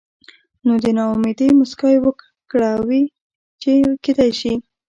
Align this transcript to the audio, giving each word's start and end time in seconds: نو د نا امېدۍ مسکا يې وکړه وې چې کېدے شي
نو 0.65 0.73
د 0.83 0.85
نا 0.97 1.03
امېدۍ 1.13 1.49
مسکا 1.59 1.87
يې 1.93 1.99
وکړه 2.03 2.71
وې 2.87 3.01
چې 3.61 3.71
کېدے 4.03 4.29
شي 4.39 4.53